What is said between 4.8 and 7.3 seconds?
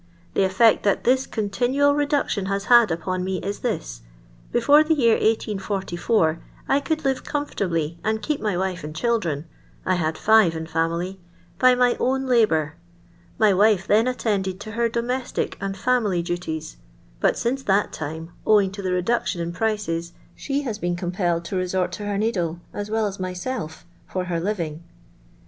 the year lS4 t I could live